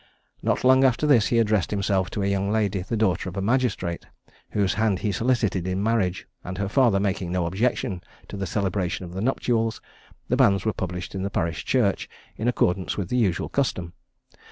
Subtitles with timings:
[0.41, 3.39] Not long after this, he addressed himself to a young lady, the daughter of a
[3.43, 4.07] magistrate,
[4.49, 9.05] whose hand he solicited in marriage; and her father making no objection to the celebration
[9.05, 9.79] of the nuptials,
[10.27, 13.93] the banns were published in the parish church, in accordance with the usual custom.